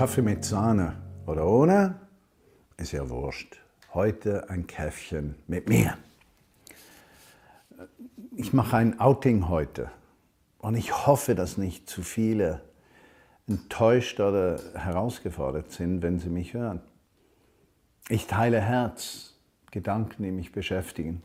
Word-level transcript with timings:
Kaffee 0.00 0.22
mit 0.22 0.46
Sahne 0.46 0.96
oder 1.26 1.46
ohne, 1.46 1.94
ist 2.78 2.92
ja 2.92 3.10
wurscht. 3.10 3.60
Heute 3.92 4.48
ein 4.48 4.66
Käffchen 4.66 5.34
mit 5.46 5.68
mir. 5.68 5.94
Ich 8.34 8.54
mache 8.54 8.78
ein 8.78 8.98
Outing 8.98 9.50
heute 9.50 9.90
und 10.56 10.74
ich 10.74 11.06
hoffe, 11.06 11.34
dass 11.34 11.58
nicht 11.58 11.90
zu 11.90 12.00
viele 12.00 12.62
enttäuscht 13.46 14.20
oder 14.20 14.58
herausgefordert 14.72 15.70
sind, 15.70 16.00
wenn 16.00 16.18
sie 16.18 16.30
mich 16.30 16.54
hören. 16.54 16.80
Ich 18.08 18.26
teile 18.26 18.62
Herz, 18.62 19.34
Gedanken, 19.70 20.22
die 20.22 20.30
mich 20.30 20.50
beschäftigen. 20.50 21.22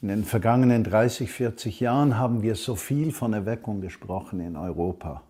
In 0.00 0.08
den 0.08 0.24
vergangenen 0.24 0.84
30, 0.84 1.30
40 1.30 1.80
Jahren 1.80 2.16
haben 2.16 2.40
wir 2.40 2.54
so 2.54 2.76
viel 2.76 3.12
von 3.12 3.34
Erweckung 3.34 3.82
gesprochen 3.82 4.40
in 4.40 4.56
Europa 4.56 5.22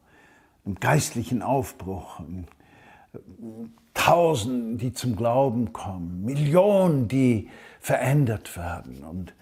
einem 0.68 0.80
geistlichen 0.80 1.42
Aufbruch, 1.42 2.20
Tausenden, 3.94 4.76
die 4.76 4.92
zum 4.92 5.16
Glauben 5.16 5.72
kommen, 5.72 6.24
Millionen, 6.24 7.08
die 7.08 7.48
verändert 7.80 8.54
werden. 8.56 9.02
Und 9.02 9.32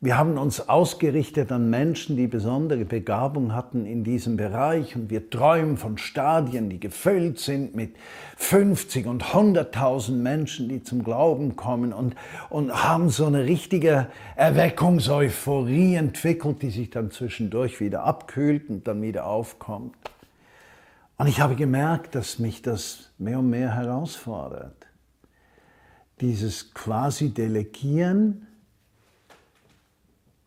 wir 0.00 0.16
haben 0.16 0.38
uns 0.38 0.70
ausgerichtet 0.70 1.52
an 1.52 1.68
Menschen, 1.68 2.16
die 2.16 2.26
besondere 2.26 2.86
Begabung 2.86 3.54
hatten 3.54 3.84
in 3.84 4.04
diesem 4.04 4.38
Bereich 4.38 4.96
und 4.96 5.10
wir 5.10 5.28
träumen 5.28 5.76
von 5.76 5.98
Stadien, 5.98 6.70
die 6.70 6.80
gefüllt 6.80 7.38
sind 7.38 7.76
mit 7.76 7.94
50 8.38 9.06
und 9.06 9.22
100.000 9.22 10.12
Menschen, 10.12 10.70
die 10.70 10.82
zum 10.82 11.04
Glauben 11.04 11.56
kommen 11.56 11.92
und, 11.92 12.16
und 12.48 12.72
haben 12.72 13.10
so 13.10 13.26
eine 13.26 13.44
richtige 13.44 14.06
Erweckungseuphorie 14.34 15.96
entwickelt, 15.96 16.62
die 16.62 16.70
sich 16.70 16.88
dann 16.88 17.10
zwischendurch 17.10 17.80
wieder 17.80 18.04
abkühlt 18.04 18.70
und 18.70 18.88
dann 18.88 19.02
wieder 19.02 19.26
aufkommt. 19.26 19.94
Und 21.20 21.26
ich 21.26 21.38
habe 21.38 21.54
gemerkt, 21.54 22.14
dass 22.14 22.38
mich 22.38 22.62
das 22.62 23.10
mehr 23.18 23.40
und 23.40 23.50
mehr 23.50 23.74
herausfordert. 23.74 24.86
Dieses 26.22 26.72
quasi 26.72 27.28
Delegieren 27.28 28.46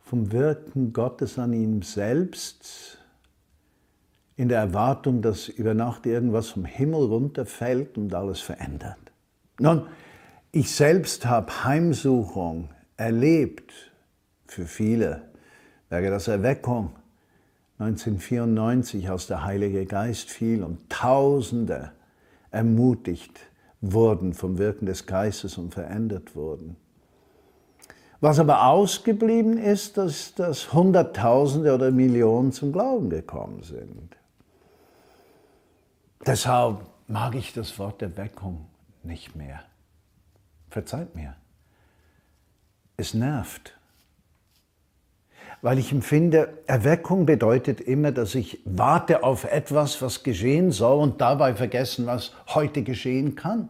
vom 0.03 0.31
Wirken 0.31 0.91
Gottes 0.91 1.37
an 1.37 1.53
ihm 1.53 1.83
selbst, 1.83 2.97
in 4.35 4.49
der 4.49 4.61
Erwartung, 4.61 5.21
dass 5.21 5.47
über 5.47 5.75
Nacht 5.75 6.07
irgendwas 6.07 6.49
vom 6.49 6.65
Himmel 6.65 7.05
runterfällt 7.05 7.95
und 7.99 8.11
alles 8.15 8.39
verändert. 8.39 8.97
Nun, 9.59 9.85
ich 10.51 10.71
selbst 10.71 11.27
habe 11.27 11.65
Heimsuchung 11.65 12.69
erlebt 12.97 13.91
für 14.47 14.65
viele, 14.65 15.21
wäre 15.89 16.09
das 16.09 16.27
Erweckung 16.27 16.95
1994, 17.79 19.09
als 19.09 19.27
der 19.27 19.43
Heilige 19.43 19.85
Geist 19.85 20.29
fiel 20.29 20.63
und 20.63 20.89
Tausende 20.89 21.91
ermutigt 22.51 23.39
wurden 23.81 24.33
vom 24.33 24.57
Wirken 24.57 24.85
des 24.85 25.05
Geistes 25.05 25.57
und 25.57 25.73
verändert 25.73 26.35
wurden. 26.35 26.77
Was 28.21 28.39
aber 28.39 28.67
ausgeblieben 28.67 29.57
ist, 29.57 29.97
dass, 29.97 30.33
dass 30.35 30.71
Hunderttausende 30.71 31.73
oder 31.73 31.91
Millionen 31.91 32.53
zum 32.53 32.71
Glauben 32.71 33.09
gekommen 33.09 33.63
sind. 33.63 34.15
Deshalb 36.25 36.79
mag 37.07 37.35
ich 37.35 37.51
das 37.51 37.77
Wort 37.79 38.01
Erweckung 38.01 38.67
nicht 39.03 39.35
mehr. 39.35 39.59
Verzeiht 40.69 41.15
mir. 41.15 41.35
Es 42.95 43.13
nervt 43.13 43.77
weil 45.63 45.79
ich 45.79 45.93
empfinde, 45.93 46.61
Erweckung 46.67 47.25
bedeutet 47.25 47.79
immer, 47.79 48.11
dass 48.11 48.35
ich 48.35 48.59
warte 48.65 49.23
auf 49.23 49.45
etwas, 49.45 50.01
was 50.01 50.21
geschehen 50.21 50.71
soll 50.71 51.01
und 51.01 51.21
dabei 51.21 51.55
vergessen, 51.55 52.05
was 52.05 52.33
heute 52.47 52.83
geschehen 52.83 53.35
kann. 53.35 53.69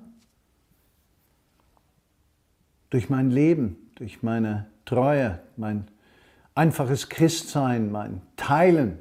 Durch 2.90 3.12
mein 3.12 3.30
Leben, 3.30 3.78
durch 3.94 4.24
meine 4.24 4.66
Treue, 4.86 5.38
mein 5.56 5.88
einfaches 6.56 7.10
Christsein, 7.10 7.92
mein 7.92 8.24
Teilen 8.38 8.98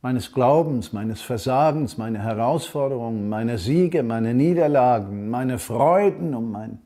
meines 0.00 0.32
Glaubens, 0.32 0.94
meines 0.94 1.20
Versagens, 1.20 1.98
meine 1.98 2.22
Herausforderungen, 2.22 3.28
meine 3.28 3.58
Siege, 3.58 4.02
meine 4.02 4.32
Niederlagen, 4.32 5.28
meine 5.28 5.58
Freuden 5.58 6.34
und 6.34 6.50
meine 6.50 6.78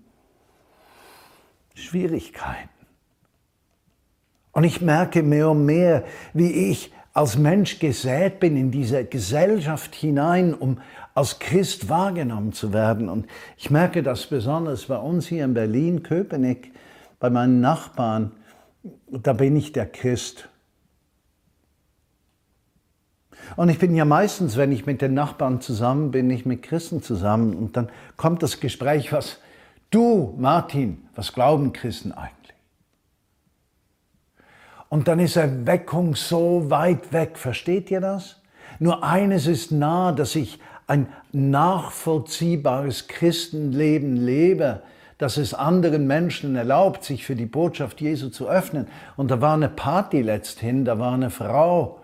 Schwierigkeiten. 1.74 2.79
Und 4.60 4.65
ich 4.65 4.82
merke 4.82 5.22
mehr 5.22 5.48
und 5.48 5.65
mehr, 5.65 6.04
wie 6.34 6.50
ich 6.50 6.93
als 7.15 7.38
Mensch 7.38 7.78
gesät 7.78 8.41
bin 8.41 8.59
in 8.59 8.71
diese 8.71 9.06
Gesellschaft 9.06 9.94
hinein, 9.94 10.53
um 10.53 10.82
als 11.15 11.38
Christ 11.38 11.88
wahrgenommen 11.88 12.53
zu 12.53 12.75
werden. 12.75 13.09
Und 13.09 13.26
ich 13.56 13.71
merke 13.71 14.03
das 14.03 14.26
besonders 14.26 14.84
bei 14.84 14.98
uns 14.98 15.26
hier 15.26 15.47
in 15.47 15.54
Berlin, 15.54 16.03
Köpenick, 16.03 16.72
bei 17.21 17.31
meinen 17.31 17.62
Nachbarn. 17.62 18.32
Da 19.09 19.32
bin 19.32 19.56
ich 19.56 19.72
der 19.72 19.87
Christ. 19.87 20.50
Und 23.56 23.71
ich 23.71 23.78
bin 23.78 23.94
ja 23.94 24.04
meistens, 24.04 24.59
wenn 24.59 24.72
ich 24.72 24.84
mit 24.84 25.00
den 25.00 25.15
Nachbarn 25.15 25.62
zusammen 25.62 26.10
bin, 26.10 26.27
nicht 26.27 26.44
mit 26.44 26.62
Christen 26.62 27.03
zusammen. 27.03 27.54
Und 27.54 27.78
dann 27.78 27.88
kommt 28.19 28.42
das 28.42 28.60
Gespräch, 28.60 29.10
was 29.10 29.38
du, 29.88 30.34
Martin, 30.37 31.09
was 31.15 31.32
glauben 31.32 31.72
Christen 31.72 32.12
eigentlich? 32.12 32.39
Und 34.90 35.06
dann 35.08 35.20
ist 35.20 35.36
Erweckung 35.36 36.16
so 36.16 36.68
weit 36.68 37.12
weg. 37.12 37.38
Versteht 37.38 37.90
ihr 37.90 38.00
das? 38.00 38.36
Nur 38.80 39.04
eines 39.04 39.46
ist 39.46 39.70
nah, 39.70 40.12
dass 40.12 40.34
ich 40.34 40.58
ein 40.88 41.06
nachvollziehbares 41.30 43.06
Christenleben 43.06 44.16
lebe, 44.16 44.82
dass 45.16 45.36
es 45.36 45.54
anderen 45.54 46.08
Menschen 46.08 46.56
erlaubt, 46.56 47.04
sich 47.04 47.24
für 47.24 47.36
die 47.36 47.46
Botschaft 47.46 48.00
Jesu 48.00 48.30
zu 48.30 48.48
öffnen. 48.48 48.88
Und 49.16 49.30
da 49.30 49.40
war 49.40 49.54
eine 49.54 49.68
Party 49.68 50.22
letzthin, 50.22 50.84
da 50.84 50.98
war 50.98 51.12
eine 51.12 51.30
Frau. 51.30 52.00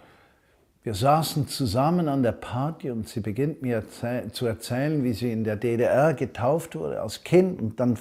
Wir 0.84 0.94
saßen 0.94 1.48
zusammen 1.48 2.08
an 2.08 2.22
der 2.22 2.32
Party 2.32 2.92
und 2.92 3.08
sie 3.08 3.18
beginnt 3.18 3.62
mir 3.62 3.82
zu 4.30 4.46
erzählen, 4.46 5.02
wie 5.02 5.12
sie 5.12 5.32
in 5.32 5.42
der 5.42 5.56
DDR 5.56 6.14
getauft 6.14 6.76
wurde 6.76 7.00
als 7.02 7.24
Kind 7.24 7.60
und 7.60 7.80
dann 7.80 7.98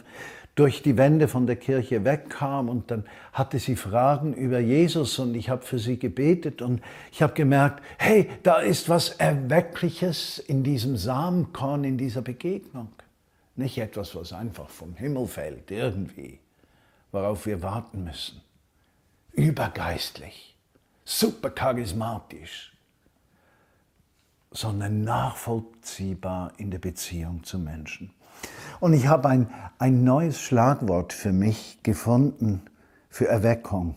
durch 0.55 0.81
die 0.81 0.95
Wände 0.97 1.27
von 1.27 1.47
der 1.47 1.57
Kirche 1.57 2.05
wegkam 2.05 2.69
und 2.69 2.89
dann 2.89 3.05
hatte 3.33 3.59
sie 3.59 3.75
Fragen 3.75 4.33
über 4.33 4.59
Jesus 4.59 5.19
und 5.19 5.35
ich 5.35 5.49
habe 5.49 5.63
für 5.63 5.79
sie 5.79 5.99
gebetet 5.99 6.61
und 6.61 6.81
ich 7.11 7.21
habe 7.21 7.33
gemerkt, 7.33 7.83
hey, 7.97 8.29
da 8.41 8.59
ist 8.59 8.87
was 8.87 9.09
Erweckliches 9.09 10.39
in 10.39 10.63
diesem 10.63 10.95
Samenkorn, 10.95 11.83
in 11.83 11.97
dieser 11.97 12.21
Begegnung. 12.21 12.87
Nicht 13.57 13.77
etwas, 13.77 14.15
was 14.15 14.31
einfach 14.31 14.69
vom 14.69 14.95
Himmel 14.95 15.27
fällt, 15.27 15.71
irgendwie, 15.71 16.39
worauf 17.11 17.45
wir 17.45 17.61
warten 17.61 18.05
müssen. 18.05 18.41
Übergeistlich, 19.33 20.55
super 21.03 21.49
charismatisch, 21.49 22.74
sondern 24.55 25.03
nachvollziehbar 25.03 26.53
in 26.57 26.71
der 26.71 26.79
Beziehung 26.79 27.43
zu 27.43 27.59
Menschen. 27.59 28.11
Und 28.79 28.93
ich 28.93 29.07
habe 29.07 29.29
ein, 29.29 29.49
ein 29.77 30.03
neues 30.03 30.39
Schlagwort 30.39 31.13
für 31.13 31.33
mich 31.33 31.79
gefunden 31.83 32.61
für 33.09 33.27
Erweckung. 33.27 33.95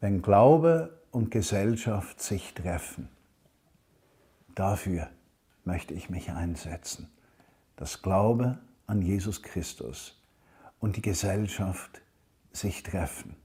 Wenn 0.00 0.22
Glaube 0.22 1.00
und 1.10 1.30
Gesellschaft 1.30 2.20
sich 2.20 2.54
treffen. 2.54 3.08
Dafür 4.54 5.08
möchte 5.64 5.94
ich 5.94 6.10
mich 6.10 6.30
einsetzen. 6.30 7.08
Dass 7.76 8.02
Glaube 8.02 8.58
an 8.86 9.02
Jesus 9.02 9.42
Christus 9.42 10.20
und 10.78 10.96
die 10.96 11.02
Gesellschaft 11.02 12.00
sich 12.52 12.82
treffen. 12.82 13.36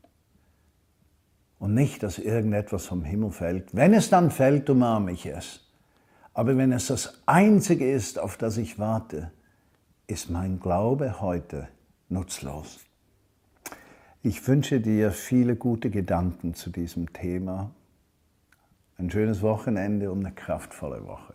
Und 1.60 1.74
nicht, 1.74 2.02
dass 2.04 2.18
irgendetwas 2.18 2.86
vom 2.86 3.04
Himmel 3.04 3.32
fällt. 3.32 3.76
Wenn 3.76 3.94
es 3.94 4.10
dann 4.10 4.32
fällt, 4.32 4.70
umarme 4.70 5.12
ich 5.12 5.26
es. 5.26 5.71
Aber 6.34 6.58
wenn 6.58 6.72
es 6.72 6.88
das 6.88 7.22
Einzige 7.26 7.92
ist, 7.92 8.18
auf 8.20 8.38
das 8.38 8.58
ich 8.58 8.80
warte, 8.80 9.32
ist 10.08 10.30
mein 10.30 10.60
Glaube 10.60 11.22
heute 11.22 11.68
nutzlos. 12.10 12.80
Ich 14.24 14.48
wünsche 14.48 14.80
dir 14.80 15.12
viele 15.12 15.56
gute 15.56 15.90
Gedanken 15.90 16.54
zu 16.54 16.70
diesem 16.70 17.12
Thema. 17.12 17.72
Ein 18.98 19.10
schönes 19.10 19.42
Wochenende 19.42 20.12
und 20.12 20.26
eine 20.26 20.34
kraftvolle 20.34 21.06
Woche. 21.06 21.34